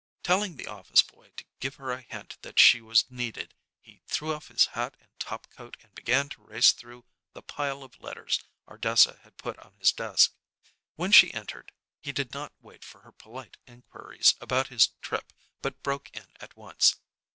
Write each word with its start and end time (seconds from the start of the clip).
Telling 0.23 0.55
the 0.57 0.65
office 0.65 1.03
boy 1.03 1.29
to 1.37 1.45
give 1.59 1.75
her 1.75 1.91
a 1.91 2.01
hint 2.01 2.39
that 2.41 2.57
she 2.57 2.81
was 2.81 3.05
needed, 3.11 3.53
he 3.79 4.01
threw 4.07 4.33
off 4.33 4.47
his 4.47 4.65
hat 4.73 4.97
and 4.99 5.11
topcoat 5.19 5.77
and 5.83 5.93
began 5.93 6.27
to 6.29 6.41
race 6.41 6.71
through 6.71 7.05
the 7.33 7.43
pile 7.43 7.83
of 7.83 8.01
letters 8.01 8.39
Ardessa 8.67 9.19
had 9.21 9.37
put 9.37 9.59
on 9.59 9.75
his 9.75 9.91
desk. 9.91 10.33
When 10.95 11.11
she 11.11 11.31
entered, 11.35 11.71
he 11.99 12.11
did 12.11 12.33
not 12.33 12.53
wait 12.59 12.83
for 12.83 13.01
her 13.01 13.11
polite 13.11 13.57
inquiries 13.67 14.33
about 14.41 14.69
his 14.69 14.87
trip, 15.03 15.31
but 15.61 15.83
broke 15.83 16.09
in 16.17 16.33
at 16.39 16.57
once. 16.57 16.95